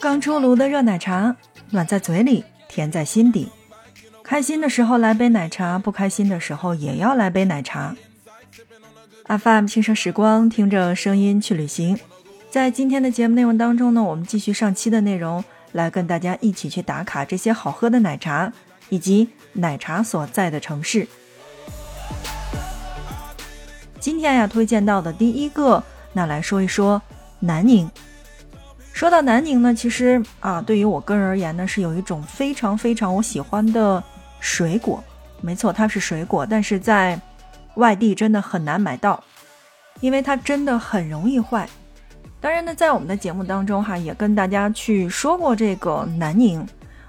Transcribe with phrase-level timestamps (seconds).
[0.00, 1.36] 刚出炉的热奶茶，
[1.68, 3.50] 暖在嘴里，甜在心底。
[4.24, 7.94] 开心的时候来杯奶茶，不开心的时候也要来杯奶茶。
[9.26, 11.98] FM 轻声时光，听着声音去旅行。
[12.50, 18.50] 在今天的节目内容当中呢，我们继续上期的内容，来跟大家一起去打卡这些好喝的奶茶，
[18.88, 21.06] 以及奶茶所在的城市。
[24.00, 27.02] 今天呀，推荐到的第一个，那来说一说
[27.40, 27.90] 南宁。
[29.00, 34.04] 说到南宁呢，其实啊，对于我个人而言呢，是有一种非常非常我喜欢的
[34.40, 35.02] 水果。
[35.40, 37.18] 没错，它是水果，但是在
[37.76, 39.24] 外地真的很难买到，
[40.00, 41.66] 因为它真的很容易坏。
[42.42, 46.62] 当然呢，在我们的节目当中哈，也跟大家去说过这个南宁。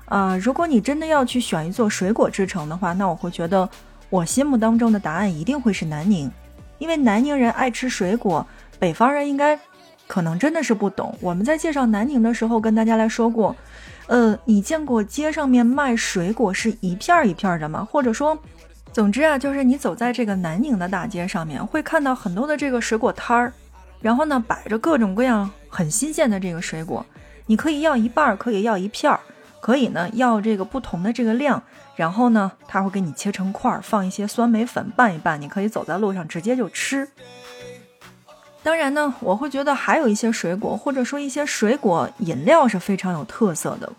[0.05, 3.69] 啊，如果你真的要去选一座水果之城的话，那我会觉得
[4.09, 6.31] 我心目当中的答案一定会是南宁，
[6.77, 8.47] 因为南宁人爱吃水果，
[8.79, 9.59] 北方人应该。
[10.11, 11.17] 可能真的是不懂。
[11.21, 13.55] 我们在介绍南宁的时候，跟大家来说过，
[14.07, 17.87] 呃，你见过街上面卖水果是一片一片的吗？
[17.89, 18.37] 或者说，
[18.91, 23.53] 总之啊，就是你走在这个南宁的大街上面，会看到很多的这个水果摊儿，
[24.01, 27.05] 然后呢，摆着各种各样很新鲜的这个水果，
[27.45, 29.17] 你可以要一半，可以要一片儿，
[29.61, 31.63] 可以呢要这个不同的这个量，
[31.95, 37.07] 然后呢，他会给你切成块儿，放一些酸梅粉拌一拌，你可以走在路上直接就吃。
[38.63, 43.91] 当然呢，我会觉得还有一些水果，或者说一些水果饮料是非常有特色的。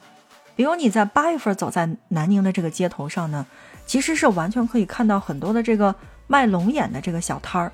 [0.54, 3.44] 比如你在八月份走在南宁的这个街头上呢，
[3.86, 5.92] 其实是完全可以看到很多的这个
[6.28, 7.72] 卖龙眼的这个小摊儿，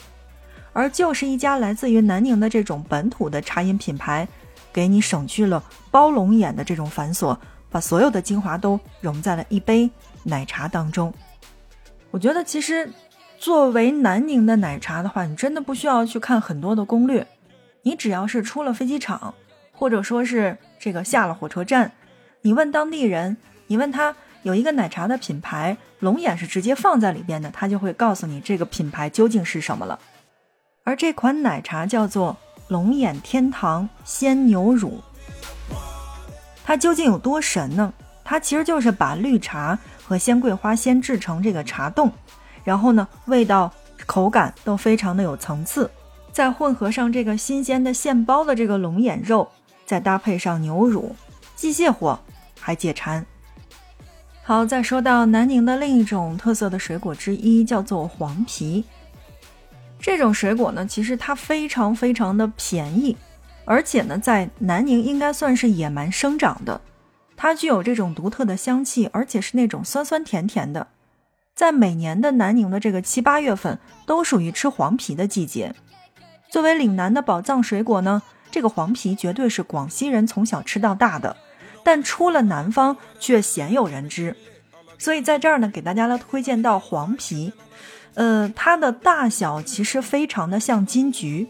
[0.72, 4.26] 而就是一家来自于南宁的这种本土的茶饮品牌，
[4.72, 7.36] 给你省去了包龙眼的这种繁琐，
[7.68, 9.90] 把所有的精华都融在了一杯
[10.22, 11.12] 奶茶当中。
[12.10, 12.90] 我觉得其实。
[13.38, 17.26] 作为南宁的奶茶的话，你真的不需要去看很多的攻略，
[17.82, 19.32] 你只要是出了飞机场，
[19.72, 21.92] 或者说是这个下了火车站，
[22.42, 23.36] 你问当地人，
[23.68, 29.98] 你问他有一个奶茶的品牌，龙眼是直接放在里边的，他就会告诉你这个品牌究竟是什么了。
[30.82, 35.00] 而这款奶茶叫做龙眼天堂鲜牛乳，
[36.64, 37.92] 它究竟有多神呢？
[38.24, 42.12] 它其实就是把绿茶和鲜桂花先制成这个茶冻。
[42.68, 43.72] 然后呢，味道、
[44.04, 45.90] 口感都非常的有层次，
[46.30, 49.48] 再混合上这个新鲜的现包的这个龙眼肉，
[49.86, 51.16] 再搭配上牛乳，
[51.56, 52.20] 既泻火
[52.60, 53.24] 还解馋。
[54.42, 58.84] 好，再说到南宁的另一种特色的水果之一，叫做黄皮。
[59.98, 63.16] 这种水果呢，其实它非常非常的便宜，
[63.64, 66.78] 而且呢，在南宁应该算是野蛮生长的。
[67.34, 70.86] 它具有这种独特的香气，而且是那种酸酸甜甜的。
[71.58, 75.74] 在每年的南宁的这个七八月份，都属于吃黄皮的季节。
[76.48, 81.36] 作为岭南的宝藏水果呢，这个黄皮绝对是广西人从小吃到大的，
[81.82, 84.36] 但出了南方却鲜有人知。
[84.98, 87.52] 所以在这儿呢，给大家来推荐到黄皮。
[88.14, 91.48] 呃，它的大小其实非常的像金桔。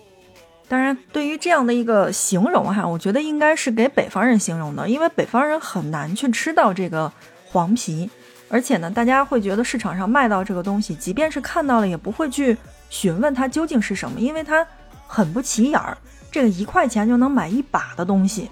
[0.69, 7.13] 当然，对于这样的一个形容哈，我觉得应该是给北方人形容的，因为北方人很难去吃到这个
[7.45, 8.09] 黄皮。
[8.51, 12.57] 而且呢，大家会觉得市场上卖到这个东西，即便是看到了，也不会去
[12.89, 14.67] 询问它究竟是什么，因为它
[15.07, 15.97] 很不起眼儿。
[16.31, 18.51] 这个一块钱就能买一把的东西。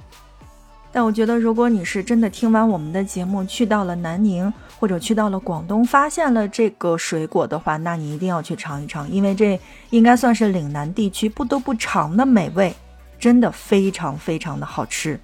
[0.93, 9.59] 但我觉得，如果你是真的听完我们的节目，去到了南宁或者去到了广东，发现了这个水果的话，那你一定要去尝一尝，因为这
[9.91, 12.75] 应该算是岭南地区不得不尝的美味，
[13.19, 15.19] 真的非常非常的好吃。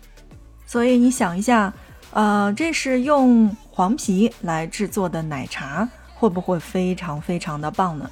[0.66, 1.72] 所以你想一下。
[2.14, 8.10] 呃，这是用黄皮来制作的奶茶，会不会非常非常的棒呢？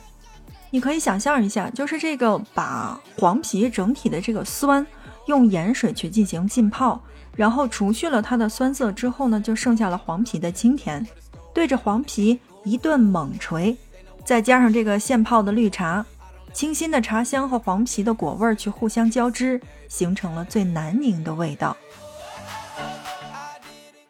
[0.71, 4.87] 你可以想象一下，就是这个把黄皮整体的这个酸
[5.27, 6.99] 用盐水去进行浸泡，
[7.37, 11.07] 然后除去了它的酸涩之后呢，就剩下了黄皮的清甜，
[11.53, 13.77] 对着黄皮一顿猛捶，
[14.25, 16.07] 再加上这个现泡的绿茶，
[16.55, 21.77] 清新的茶香和黄皮的果味儿去互相交织，形成了最南宁的味道。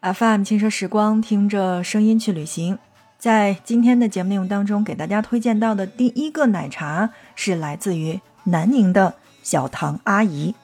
[0.02, 2.78] FM 轻奢时光，听着声音去旅行。
[3.18, 10.54] 在今天的节目内容当中，给大家推荐到的第一个奶茶是来自于南宁的小唐阿姨。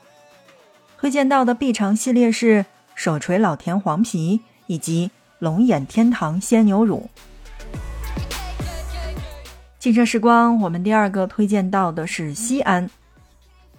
[0.96, 7.10] 推荐到的必尝系列是手锤老田黄皮以及龙眼天堂鲜牛乳。
[9.78, 12.88] 轻奢时光，我们第二个推荐到的是西安。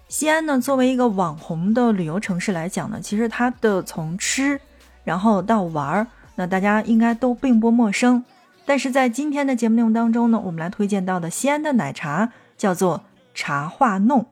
[0.08, 4.62] 西安呢，作为一个网红的旅游城市来讲呢，其实它的从吃。
[5.08, 8.26] 然后到玩儿，那大家应该都并不陌生。
[8.66, 14.26] 但是在今天的节目内容当中呢，我们来推荐到的西安的奶茶叫做茶话弄。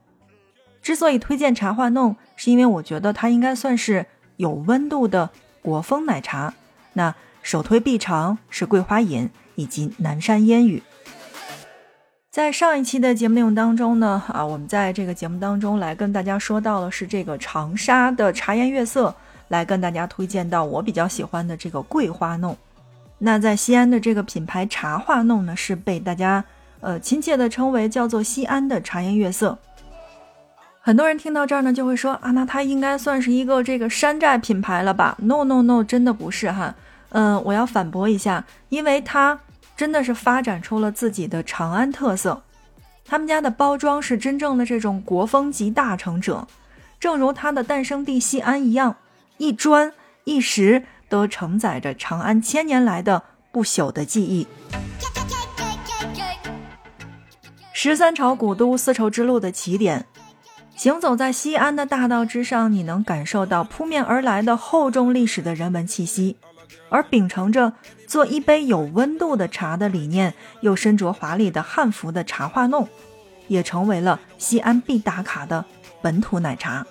[0.81, 4.05] 之所以推荐茶话弄，是因为我觉得它应该算是
[4.35, 5.29] 有温度的
[5.61, 6.53] 国风奶茶。
[6.91, 10.83] 那首推必尝是桂花饮以及南山烟雨。
[12.29, 19.15] 在上一期的节目内容当中呢，啊，我们在这个节目当中来跟大家说到的是这个长沙的茶颜悦色，
[19.47, 22.57] 来跟大家推荐到我比较喜欢的这个桂花弄。
[23.19, 26.43] 那在西安的这个品牌茶话弄呢，是被大家
[26.81, 29.57] 呃亲切的称为叫做西安的茶颜悦色。
[30.81, 36.75] 很多人听到这儿呢，就会说啊，那它应该算是一个这个山寨品牌了吧？No No No，真的不是哈。
[37.09, 39.39] 嗯，我要反驳一下，因为它。
[39.77, 42.41] 真的是发展出了自己的长安特色，
[43.03, 46.47] 他们家的包装是真正的这种国风级大成者，
[46.97, 48.95] 正如它的诞生地西安一样，
[49.37, 49.93] 一砖
[50.23, 54.47] 一石都承载着长安千年来的不朽的记忆。
[57.73, 60.05] 十三朝古都丝绸之路的起点，
[60.75, 66.37] 行走在西安的大道之上，你能感受到扑面而来的厚重历史的人文气息。
[66.89, 67.73] 而秉承着
[68.07, 72.87] 做一杯有温度的茶的理念，又身着华丽的汉服的茶话弄，
[73.47, 75.65] 也成为了西安必打卡的
[76.01, 76.87] 本土奶茶。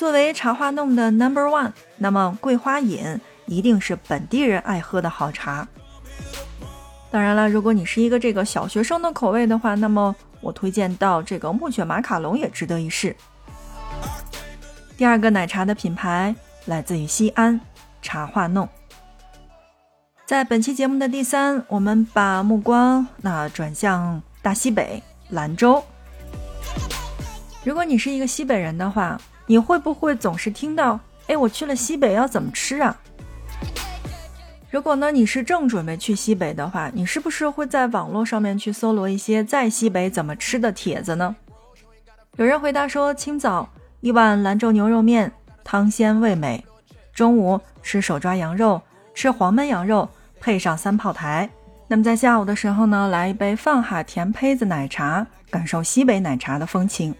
[0.00, 5.68] 作为茶话弄的 Number One，那么桂花饮一定是本地人爱喝的好茶。
[7.10, 13.14] 当然了，如果你是一个这个小学生的口味的话，那么我推荐到这个木雪马卡龙也值得一试。
[14.96, 17.60] 第二个奶茶的品牌来自于西安。
[18.00, 18.66] 茶话弄，
[20.24, 25.84] 在本期节目的第三，我们把目光那转向大西北兰州。
[27.62, 29.20] 如果你是一个西北人的话，
[29.50, 32.96] 你会不会总是听到“哎，我去了西北要怎么吃啊？”
[34.70, 41.34] 如果呢你是正准备去西北的话，你是不是会在网络上面去搜罗一些在西北怎么吃的帖子呢？
[42.36, 43.68] 有人回答说：清早
[44.00, 45.32] 一碗兰州牛肉面，
[45.64, 46.62] 汤鲜味美；
[47.12, 47.60] 中午。
[47.82, 48.80] 吃手抓羊肉，
[49.14, 50.08] 吃黄焖羊肉，
[50.38, 51.50] 配上三炮台。
[51.88, 57.12] 那么在下午的时候呢，来一杯放哈甜胚子奶茶，感受西北奶茶的风情。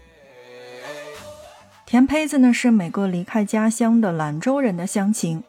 [1.91, 5.43] 甜胚子呢，是每个离开家乡的兰州人的乡情。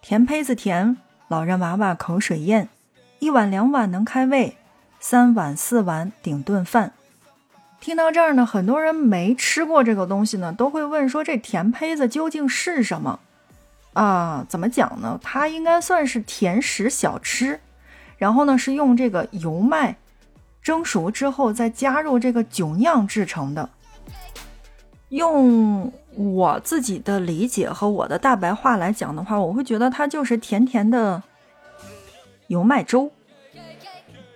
[0.00, 0.96] 甜胚子甜，
[1.26, 2.68] 老人娃娃口水咽，
[3.18, 4.56] 一碗两碗能开胃，
[5.00, 6.92] 三碗四碗顶顿饭。
[7.80, 13.18] 听到这儿呢，很多人没吃过这个东西呢，都会问说这甜胚子究竟是什么？
[13.94, 15.18] 啊，怎么讲呢？
[15.20, 17.58] 它应该算是甜食小吃，
[18.18, 19.96] 然后呢是用这个油麦
[20.62, 23.70] 蒸熟之后再加入这个酒酿制成的。
[25.08, 31.22] 用我自己的理解和我的大白话来讲的话，我会觉得它就是甜甜的
[32.48, 33.10] 油麦粥。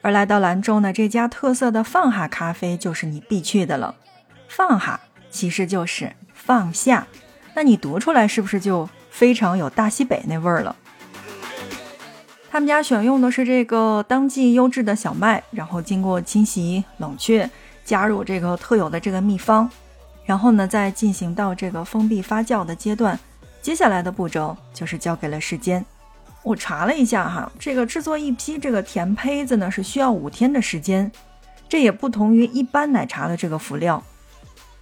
[0.01, 3.95] 而来到兰州呢，这家特色的放哈咖啡就是你必去的了。
[4.49, 7.07] 放哈其实就是放下，
[7.55, 8.89] 那你读出来是不是就？
[9.13, 10.75] 非常有大西北那味儿了。
[12.51, 17.51] 他们家选用的是这个当季优质的小麦，然后经过清洗冷却，
[17.85, 19.71] 加入这个特有的这个秘方，
[20.25, 23.19] 然后呢再进行到这个封闭发酵的阶段。
[23.61, 25.85] 接下来的步骤就是交给了时间。
[26.43, 31.11] 我查了一下哈，这个制作一批这个甜胚子呢是需要五天的时间，
[31.69, 34.03] 这也不同于一般奶茶的这个辅料。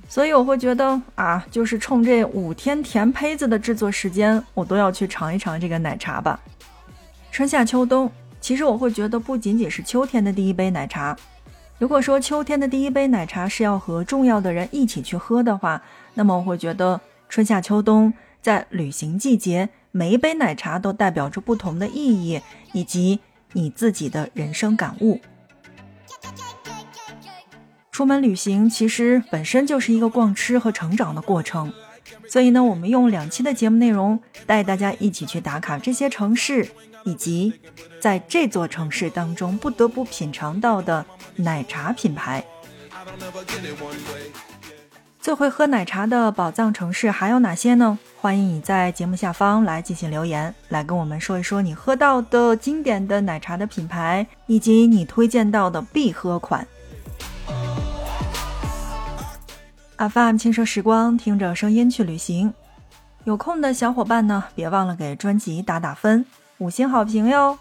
[0.08, 6.40] 所以我会觉得啊，就是冲这五天甜胚子的制作时间，我都要去尝一尝这个奶茶吧。
[7.30, 8.10] 春夏秋冬，
[8.40, 11.16] 其实我会觉得不仅仅是秋天的第一杯奶茶。
[11.80, 15.82] 如果说秋天的第一杯奶茶是要和重要的人一起去喝的话，
[16.12, 21.94] 那么我会觉得春夏秋冬在旅行季节，每一杯奶茶都代表着不同的意
[22.28, 22.42] 义
[22.74, 23.20] 以及
[23.54, 25.18] 你自己的人生感悟。
[28.00, 31.70] 出门旅行其实本身就是一个逛吃和成长的过程，
[32.30, 36.66] 所以呢，我们用两期的节目内容带大家一起去打卡这些城市，
[37.04, 37.52] 以及
[38.00, 41.04] 在这座城市当中不得不品尝到的
[41.36, 42.42] 奶茶品牌。
[45.20, 47.98] 最会喝奶茶的宝藏城市还有哪些呢？
[48.18, 56.66] 欢迎你在节目下方来进行留言，来跟我们说一说你喝到的经典的奶茶的品牌，以及你推荐到的必喝款。
[60.08, 62.54] FM 轻奢时光，听着声音去旅行。
[63.24, 66.24] 有空的小伙伴呢，别忘了给专辑打打分，
[66.56, 67.58] 五星好评哟。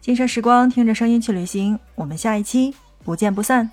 [0.00, 3.70] 轻奢时光，听着声音去旅行，我们下一期不见不散。